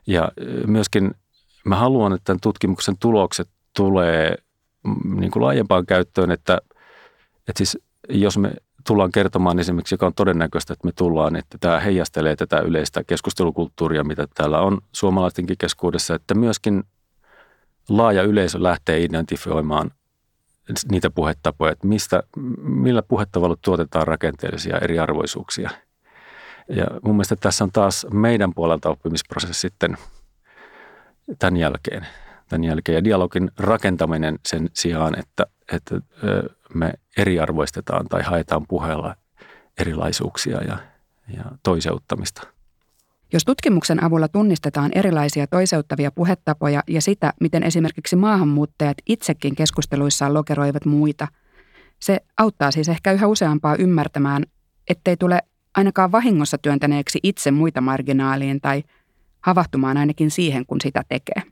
ja 0.08 0.32
myöskin 0.68 1.12
mä 1.66 1.76
haluan, 1.76 2.14
että 2.14 2.24
tämän 2.24 2.40
tutkimuksen 2.40 2.98
tulokset 2.98 3.50
tulee 3.76 4.36
mm, 4.84 5.20
niin 5.20 5.32
kuin 5.32 5.44
laajempaan 5.44 5.86
käyttöön, 5.86 6.32
että, 6.32 6.62
että 7.48 7.58
siis 7.58 7.78
jos 8.10 8.38
me 8.38 8.54
tullaan 8.88 9.12
kertomaan 9.12 9.60
esimerkiksi, 9.60 9.94
joka 9.94 10.06
on 10.06 10.14
todennäköistä, 10.14 10.74
että 10.74 10.86
me 10.88 10.92
tullaan, 10.92 11.36
että 11.36 11.58
tämä 11.58 11.80
heijastelee 11.80 12.36
tätä 12.36 12.60
yleistä 12.60 13.04
keskustelukulttuuria, 13.04 14.04
mitä 14.04 14.28
täällä 14.36 14.60
on 14.60 14.82
suomalaistenkin 14.92 15.58
keskuudessa, 15.58 16.16
että 16.16 16.34
myöskin 16.36 16.84
laaja 17.90 18.24
yleisö 18.24 18.64
lähtee 18.64 19.04
identifioimaan 19.04 19.92
niitä 20.92 21.10
puhetapoja, 21.10 21.72
että 21.72 21.88
mistä, 21.88 22.24
millä 22.58 23.02
puhetavalla 23.02 23.56
tuotetaan 23.62 24.08
rakenteellisia 24.08 24.78
eriarvoisuuksia. 24.78 25.70
Ja 26.70 26.86
mun 27.04 27.16
mielestä 27.16 27.36
tässä 27.36 27.64
on 27.64 27.72
taas 27.72 28.08
meidän 28.14 28.54
puolelta 28.54 28.90
oppimisprosessi 28.90 29.62
sitten 29.62 29.98
tämän 31.40 31.58
jälkeen. 31.58 32.08
Tämän 32.50 32.64
jälkeen. 32.64 32.96
Ja 32.96 33.04
dialogin 33.04 33.52
rakentaminen 33.58 34.40
sen 34.46 34.70
sijaan, 34.74 35.20
että, 35.20 35.46
että 35.72 36.02
me 36.74 36.94
eriarvoistetaan 37.18 38.06
tai 38.08 38.24
haetaan 38.24 38.68
puheella 38.68 39.16
erilaisuuksia 39.78 40.64
ja, 40.64 40.78
ja 41.38 41.44
toiseuttamista. 41.64 42.48
Jos 43.34 43.46
tutkimuksen 43.46 44.04
avulla 44.04 44.28
tunnistetaan 44.28 44.92
erilaisia 44.96 45.48
toiseuttavia 45.48 46.12
puhetapoja 46.12 46.84
ja 46.88 47.02
sitä, 47.02 47.34
miten 47.40 47.64
esimerkiksi 47.64 48.16
maahanmuuttajat 48.16 48.98
itsekin 49.06 49.56
keskusteluissaan 49.56 50.34
lokeroivat 50.34 50.86
muita, 50.86 51.28
se 52.00 52.20
auttaa 52.38 52.72
siis 52.72 52.90
ehkä 52.90 53.12
yhä 53.12 53.28
useampaa 53.28 53.76
ymmärtämään, 53.76 54.44
ettei 54.90 55.18
tule 55.18 55.40
ainakaan 55.78 56.12
vahingossa 56.12 56.58
työntäneeksi 56.58 57.20
itse 57.24 57.52
muita 57.52 57.82
marginaaliin 57.82 58.62
tai 58.62 58.84
havahtumaan 59.42 59.98
ainakin 59.98 60.32
siihen, 60.32 60.66
kun 60.66 60.82
sitä 60.82 61.04
tekee. 61.10 61.44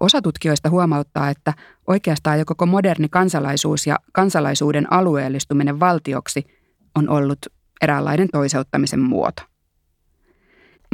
Osa 0.00 0.22
tutkijoista 0.22 0.70
huomauttaa, 0.70 1.30
että 1.30 1.54
oikeastaan 1.86 2.38
jo 2.38 2.44
koko 2.44 2.66
moderni 2.66 3.08
kansalaisuus 3.08 3.86
ja 3.86 3.98
kansalaisuuden 4.12 4.92
alueellistuminen 4.92 5.80
valtioksi 5.80 6.44
on 6.94 7.08
ollut 7.08 7.38
eräänlainen 7.82 8.28
toiseuttamisen 8.32 9.00
muoto. 9.00 9.42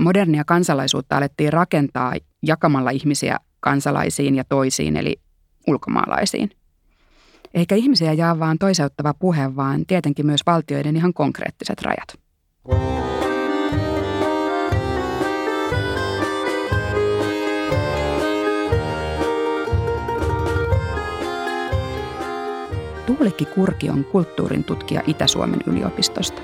Modernia 0.00 0.44
kansalaisuutta 0.44 1.16
alettiin 1.16 1.52
rakentaa 1.52 2.14
jakamalla 2.42 2.90
ihmisiä 2.90 3.36
kansalaisiin 3.60 4.34
ja 4.34 4.44
toisiin, 4.44 4.96
eli 4.96 5.20
ulkomaalaisiin. 5.66 6.50
Eikä 7.54 7.74
ihmisiä 7.74 8.12
jaa 8.12 8.38
vaan 8.38 8.58
toiseuttava 8.58 9.14
puhe, 9.14 9.56
vaan 9.56 9.86
tietenkin 9.86 10.26
myös 10.26 10.40
valtioiden 10.46 10.96
ihan 10.96 11.14
konkreettiset 11.14 11.82
rajat. 11.82 12.18
Tuulikki 23.06 23.44
Kurki 23.44 23.90
on 23.90 24.04
kulttuurin 24.04 24.64
tutkija 24.64 25.02
Itä-Suomen 25.06 25.60
yliopistosta. 25.66 26.42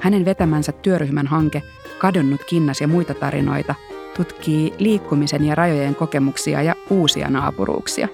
Hänen 0.00 0.24
vetämänsä 0.24 0.72
työryhmän 0.72 1.26
hanke 1.26 1.62
Kadonnut 1.98 2.44
kinnas 2.44 2.80
ja 2.80 2.88
muita 2.88 3.14
tarinoita 3.14 3.74
tutkii 4.16 4.74
liikkumisen 4.78 5.44
ja 5.44 5.54
rajojen 5.54 5.94
kokemuksia 5.94 6.62
ja 6.62 6.74
uusia 6.90 7.30
naapuruuksia. 7.30 8.08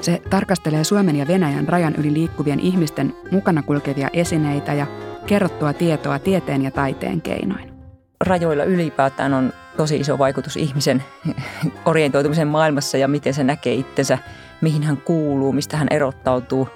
Se 0.00 0.22
tarkastelee 0.30 0.84
Suomen 0.84 1.16
ja 1.16 1.28
Venäjän 1.28 1.68
rajan 1.68 1.94
yli 1.94 2.12
liikkuvien 2.12 2.60
ihmisten 2.60 3.14
mukana 3.30 3.62
kulkevia 3.62 4.08
esineitä 4.12 4.72
ja 4.72 4.86
kerrottua 5.26 5.72
tietoa 5.72 6.18
tieteen 6.18 6.62
ja 6.62 6.70
taiteen 6.70 7.20
keinoin. 7.20 7.72
Rajoilla 8.20 8.64
ylipäätään 8.64 9.34
on 9.34 9.52
tosi 9.76 9.96
iso 9.96 10.18
vaikutus 10.18 10.56
ihmisen 10.56 11.04
orientoitumisen 11.84 12.48
maailmassa 12.48 12.98
ja 12.98 13.08
miten 13.08 13.34
se 13.34 13.44
näkee 13.44 13.74
itsensä, 13.74 14.18
mihin 14.60 14.82
hän 14.82 14.96
kuuluu, 14.96 15.52
mistä 15.52 15.76
hän 15.76 15.88
erottautuu, 15.90 16.68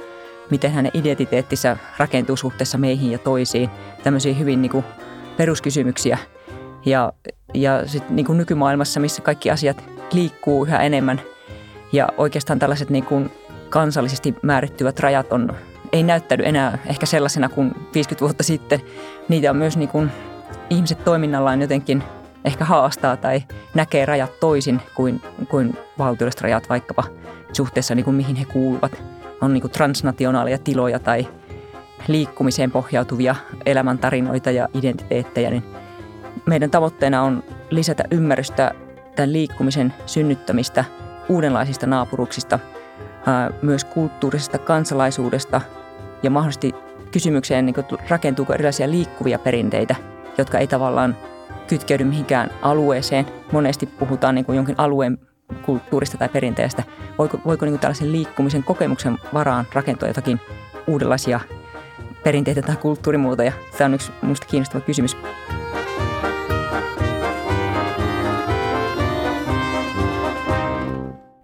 miten 0.51 0.73
hänen 0.73 0.93
identiteettinsä 0.95 1.77
rakentuu 1.99 2.37
suhteessa 2.37 2.79
meihin 2.79 3.11
ja 3.11 3.19
toisiin. 3.19 3.71
Tämmöisiä 4.03 4.35
hyvin 4.35 4.63
niin 4.63 4.73
kuin 4.73 4.85
peruskysymyksiä. 5.37 6.19
Ja, 6.87 7.13
ja 7.55 7.87
sitten 7.87 8.17
niin 8.17 8.27
kuin 8.27 8.39
nykymaailmassa, 8.39 9.01
missä 9.01 9.23
kaikki 9.23 9.51
asiat 9.51 9.85
liikkuu 10.13 10.65
yhä 10.65 10.79
enemmän 10.79 11.21
ja 11.93 12.09
oikeastaan 12.17 12.59
tällaiset 12.59 12.91
niin 12.91 13.05
kuin 13.05 13.31
kansallisesti 13.71 14.35
määrittyvät 14.43 15.01
rajat 15.01 15.33
on, 15.33 15.57
ei 15.93 16.03
näyttänyt 16.03 16.47
enää 16.47 16.79
ehkä 16.87 17.07
sellaisena 17.07 17.49
kuin 17.49 17.75
50 17.95 18.21
vuotta 18.21 18.43
sitten. 18.43 18.81
Niitä 19.29 19.51
on 19.51 19.57
myös 19.57 19.77
niin 19.77 19.89
kuin 19.89 20.11
ihmiset 20.71 21.05
toiminnallaan 21.05 21.61
jotenkin 21.61 22.03
ehkä 22.45 22.65
haastaa 22.65 23.17
tai 23.17 23.43
näkee 23.75 24.07
rajat 24.07 24.41
toisin 24.41 24.81
kuin, 24.95 25.23
kuin 25.49 25.79
valtiolliset 25.99 26.41
rajat 26.41 26.69
vaikkapa 26.69 27.05
suhteessa 27.53 27.95
niin 27.95 28.05
kuin 28.05 28.15
mihin 28.15 28.37
he 28.37 28.45
kuuluvat. 28.45 29.03
On 29.41 29.53
niin 29.53 29.61
kuin 29.61 29.71
transnationaalia 29.71 30.59
tiloja 30.59 30.99
tai 30.99 31.29
liikkumiseen 32.09 32.71
pohjautuvia 32.71 33.37
elämäntarinoita 33.67 34.51
ja 34.51 34.69
identiteettejä, 34.75 35.51
niin 35.51 35.63
meidän 36.47 36.71
tavoitteena 36.71 37.23
on 37.23 37.45
lisätä 37.71 38.05
ymmärrystä 38.11 38.75
tämän 39.17 39.33
liikkumisen 39.33 39.95
synnyttämistä 40.07 40.85
uudenlaisista 41.29 41.87
naapuruksista, 41.87 42.59
myös 43.63 43.85
kulttuurisesta 43.85 44.59
kansalaisuudesta 44.59 45.61
ja 46.23 46.31
mahdollisesti 46.31 46.75
kysymykseen, 47.11 47.67
niin 47.67 47.75
rakentuuko 48.09 48.53
erilaisia 48.53 48.91
liikkuvia 48.91 49.39
perinteitä, 49.39 49.95
jotka 50.39 50.59
ei 50.59 50.67
tavallaan 50.67 51.17
kytkeydy 51.67 52.05
mihinkään 52.05 52.51
alueeseen. 52.63 53.27
Monesti 53.53 53.87
puhutaan 53.87 54.35
niin 54.35 54.45
kuin 54.45 54.57
jonkin 54.57 54.75
alueen 54.79 55.19
kulttuurista 55.63 56.19
tai 56.19 56.29
perinteestä. 56.29 56.83
Voiko, 57.19 57.41
voiko 57.47 57.65
niin 57.65 57.73
kuin 57.73 57.81
tällaisen 57.81 58.13
liikkumisen 58.13 58.65
kokemuksen 58.65 59.19
varaan 59.35 59.67
rakentua 59.73 60.09
jotakin 60.09 60.41
uudenlaisia 60.87 61.41
perinteitä 62.25 62.63
tai 62.63 62.77
kulttuurimuotoja? 62.77 63.53
Tämä 63.79 63.87
on 63.87 63.95
yksi 63.95 64.13
minusta 64.23 64.47
kiinnostava 64.47 64.81
kysymys. 64.81 65.17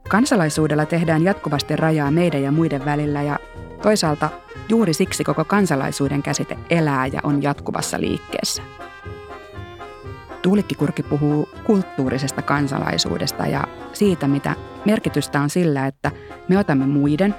Kansalaisuudella 0.08 0.86
tehdään 0.86 1.24
jatkuvasti 1.24 1.76
rajaa 1.76 2.10
meidän 2.10 2.42
ja 2.42 2.52
muiden 2.52 2.84
välillä 2.84 3.22
ja 3.22 3.38
toisaalta 3.82 4.30
juuri 4.68 4.94
siksi 4.94 5.24
koko 5.24 5.44
kansalaisuuden 5.44 6.22
käsite 6.22 6.58
elää 6.70 7.06
ja 7.06 7.20
on 7.22 7.42
jatkuvassa 7.42 8.00
liikkeessä. 8.00 8.62
Tuulikkikurki 10.42 11.02
puhuu 11.02 11.48
kulttuurisesta 11.64 12.42
kansalaisuudesta 12.42 13.46
ja 13.46 13.64
siitä, 13.92 14.28
mitä 14.28 14.54
merkitystä 14.84 15.40
on 15.40 15.50
sillä, 15.50 15.86
että 15.86 16.10
me 16.48 16.58
otamme 16.58 16.86
muiden, 16.86 17.34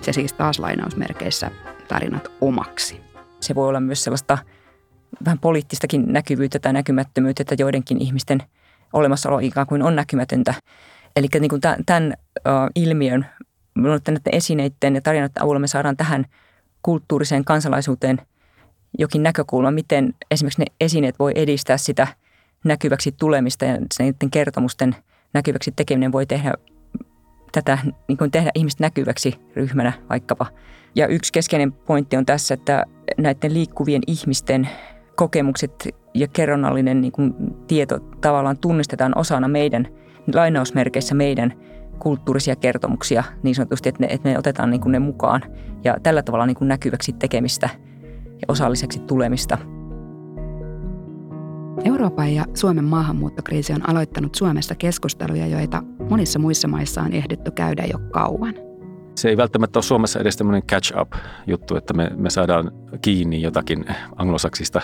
se 0.00 0.12
siis 0.12 0.32
taas 0.32 0.58
lainausmerkeissä, 0.58 1.50
tarinat 1.88 2.30
omaksi. 2.40 3.00
Se 3.40 3.54
voi 3.54 3.68
olla 3.68 3.80
myös 3.80 4.04
sellaista 4.04 4.38
vähän 5.24 5.38
poliittistakin 5.38 6.04
näkyvyyttä 6.12 6.58
tai 6.58 6.72
näkymättömyyttä, 6.72 7.42
että 7.42 7.54
joidenkin 7.58 8.02
ihmisten 8.02 8.42
olemassaolo 8.92 9.38
ikään 9.38 9.66
kuin 9.66 9.82
on 9.82 9.96
näkymätöntä. 9.96 10.54
Eli 11.16 11.26
niin 11.40 11.48
kuin 11.48 11.60
tämän, 11.60 11.84
tämän 11.86 12.14
ilmiön, 12.74 13.26
näiden 13.74 14.20
esineiden 14.32 14.94
ja 14.94 15.00
tarinoiden 15.00 15.42
avulla 15.42 15.58
me 15.58 15.66
saadaan 15.66 15.96
tähän 15.96 16.24
kulttuuriseen 16.82 17.44
kansalaisuuteen 17.44 18.20
jokin 18.98 19.22
näkökulma, 19.22 19.70
miten 19.70 20.14
esimerkiksi 20.30 20.60
ne 20.60 20.66
esineet 20.80 21.18
voi 21.18 21.32
edistää 21.34 21.76
sitä 21.76 22.06
näkyväksi 22.64 23.12
tulemista 23.12 23.64
ja 23.64 23.78
niiden 23.98 24.30
kertomusten 24.30 24.96
näkyväksi 25.32 25.72
tekeminen 25.76 26.12
voi 26.12 26.26
tehdä 26.26 26.54
tätä, 27.52 27.78
niin 28.08 28.18
kuin 28.18 28.30
tehdä 28.30 28.50
ihmistä 28.54 28.84
näkyväksi 28.84 29.34
ryhmänä 29.56 29.92
vaikkapa. 30.10 30.46
Ja 30.94 31.06
yksi 31.06 31.32
keskeinen 31.32 31.72
pointti 31.72 32.16
on 32.16 32.26
tässä, 32.26 32.54
että 32.54 32.84
näiden 33.18 33.54
liikkuvien 33.54 34.02
ihmisten 34.06 34.68
kokemukset 35.16 35.88
ja 36.14 36.28
kerronnallinen 36.28 37.00
niin 37.00 37.12
kuin 37.12 37.34
tieto 37.66 37.98
tavallaan 37.98 38.58
tunnistetaan 38.58 39.18
osana 39.18 39.48
meidän, 39.48 39.88
lainausmerkeissä 40.34 41.14
meidän 41.14 41.52
kulttuurisia 41.98 42.56
kertomuksia 42.56 43.24
niin 43.42 43.54
sanotusti, 43.54 43.88
että, 43.88 44.06
ne, 44.06 44.08
että 44.10 44.28
me 44.28 44.38
otetaan 44.38 44.70
niin 44.70 44.80
kuin 44.80 44.92
ne 44.92 44.98
mukaan 44.98 45.42
ja 45.84 45.96
tällä 46.02 46.22
tavalla 46.22 46.46
niin 46.46 46.56
kuin 46.56 46.68
näkyväksi 46.68 47.12
tekemistä 47.12 47.68
ja 48.32 48.46
osalliseksi 48.48 48.98
tulemista. 48.98 49.58
Euroopan 51.84 52.34
ja 52.34 52.44
Suomen 52.54 52.84
maahanmuuttokriisi 52.84 53.72
on 53.72 53.90
aloittanut 53.90 54.34
Suomessa 54.34 54.74
keskusteluja, 54.74 55.46
joita 55.46 55.82
monissa 56.10 56.38
muissa 56.38 56.68
maissa 56.68 57.02
on 57.02 57.12
ehditty 57.12 57.50
käydä 57.50 57.84
jo 57.92 57.98
kauan. 58.10 58.54
Se 59.16 59.28
ei 59.28 59.36
välttämättä 59.36 59.78
ole 59.78 59.84
Suomessa 59.84 60.20
edes 60.20 60.36
tämmöinen 60.36 60.62
catch-up-juttu, 60.62 61.76
että 61.76 61.94
me, 61.94 62.10
me 62.16 62.30
saadaan 62.30 62.70
kiinni 63.02 63.42
jotakin 63.42 63.84
anglosaksista 64.16 64.80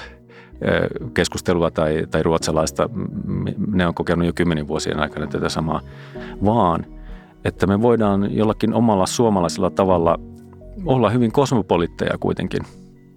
keskustelua 1.14 1.70
tai, 1.70 2.06
tai 2.10 2.22
ruotsalaista. 2.22 2.90
Ne 3.66 3.86
on 3.86 3.94
kokenut 3.94 4.26
jo 4.26 4.32
kymmenen 4.32 4.68
vuosien 4.68 5.00
aikana 5.00 5.26
tätä 5.26 5.48
samaa, 5.48 5.80
vaan 6.44 6.86
että 7.44 7.66
me 7.66 7.82
voidaan 7.82 8.36
jollakin 8.36 8.74
omalla 8.74 9.06
suomalaisella 9.06 9.70
tavalla 9.70 10.18
olla 10.86 11.10
hyvin 11.10 11.32
kosmopolitteja 11.32 12.18
kuitenkin. 12.18 12.62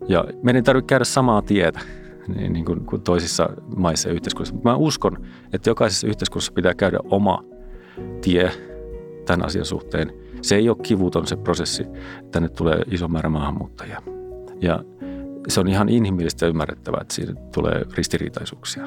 Ja 0.08 0.26
meidän 0.44 0.60
ei 0.60 0.64
tarvitse 0.64 0.88
käydä 0.88 1.06
samaa 1.06 1.42
tietä 1.42 1.80
niin, 2.36 2.54
niin 2.54 2.66
kuin, 2.66 2.86
kuin 2.86 3.02
toisissa 3.02 3.50
maissa 3.76 4.10
ja 4.10 4.16
yhteiskunnissa. 4.16 4.56
Mä 4.64 4.76
uskon, 4.76 5.26
että 5.54 5.70
jokaisessa 5.70 6.08
yhteiskunnassa 6.08 6.54
pitää 6.54 6.74
käydä 6.74 7.00
oma 7.04 7.44
tie 8.22 8.52
tämän 9.26 9.46
asian 9.46 9.66
suhteen. 9.66 10.14
Se 10.42 10.56
ei 10.56 10.70
ole 10.70 10.78
kivuton 10.84 11.28
se 11.28 11.36
prosessi, 11.36 11.84
että 11.84 12.32
tänne 12.32 12.50
tulee 12.50 12.82
iso 12.92 13.08
määrä 13.08 13.30
maahanmuuttajia. 13.30 14.02
Ja 14.62 14.84
se 15.48 15.60
on 15.60 15.68
ihan 15.68 15.90
inhimillistä 15.90 16.48
ymmärrettävää, 16.48 17.00
että 17.02 17.14
siinä 17.14 17.34
tulee 17.54 17.82
ristiriitaisuuksia. 17.98 18.84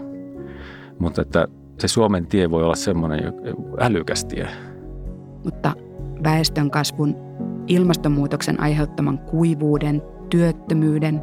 Mutta 0.99 1.23
että 1.23 1.49
se 1.79 1.88
Suomen 1.88 2.27
tie 2.27 2.51
voi 2.51 2.64
olla 2.64 2.75
semmoinen 2.75 3.33
älykäs 3.81 4.25
tie. 4.25 4.49
Mutta 5.45 5.73
väestön 6.25 6.71
kasvun, 6.71 7.16
ilmastonmuutoksen 7.66 8.61
aiheuttaman 8.61 9.19
kuivuuden, 9.19 10.03
työttömyyden, 10.31 11.23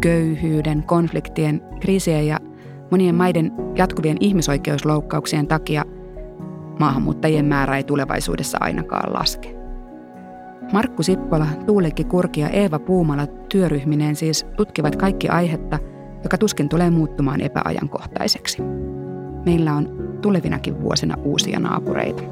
köyhyyden, 0.00 0.82
konfliktien, 0.82 1.62
kriisien 1.80 2.26
ja 2.26 2.38
monien 2.90 3.14
maiden 3.14 3.52
jatkuvien 3.74 4.16
ihmisoikeusloukkauksien 4.20 5.46
takia 5.46 5.84
maahanmuuttajien 6.78 7.44
määrä 7.44 7.76
ei 7.76 7.84
tulevaisuudessa 7.84 8.58
ainakaan 8.60 9.12
laske. 9.12 9.57
Markku 10.72 11.02
Sippola, 11.02 11.46
Tuulikki 11.66 12.04
Kurki 12.04 12.40
ja 12.40 12.48
Eeva 12.48 12.78
Puumala 12.78 13.26
työryhmineen 13.26 14.16
siis 14.16 14.46
tutkivat 14.56 14.96
kaikki 14.96 15.28
aihetta, 15.28 15.78
joka 16.22 16.38
tuskin 16.38 16.68
tulee 16.68 16.90
muuttumaan 16.90 17.40
epäajankohtaiseksi. 17.40 18.62
Meillä 19.46 19.74
on 19.74 20.18
tulevinakin 20.22 20.80
vuosina 20.80 21.14
uusia 21.24 21.60
naapureita. 21.60 22.22